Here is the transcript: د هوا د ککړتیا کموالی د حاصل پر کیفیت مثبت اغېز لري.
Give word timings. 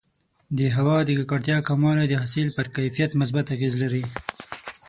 د 0.57 0.59
هوا 0.75 0.97
د 1.03 1.09
ککړتیا 1.17 1.57
کموالی 1.69 2.05
د 2.09 2.13
حاصل 2.21 2.47
پر 2.57 2.65
کیفیت 2.75 3.11
مثبت 3.21 3.45
اغېز 3.55 3.73
لري. 3.83 4.03